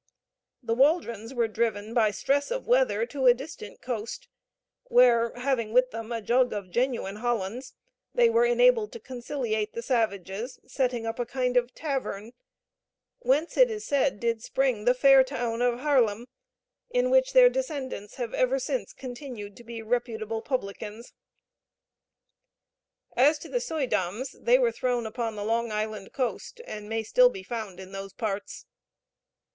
[0.63, 4.27] The Waldrons were driven by stress of weather to a distant coast,
[4.85, 7.75] where, having with them a jug of genuine Hollands,
[8.11, 12.31] they were enabled to conciliate the savages, setting up a kind of tavern;
[13.19, 16.25] whence, it is said, did spring the fair town of Haerlem,
[16.89, 21.13] in which their descendants have ever since continued to be reputable publicans.
[23.15, 27.29] As to the Suydams, they were thrown upon the Long Island coast, and may still
[27.29, 28.65] be found in those parts.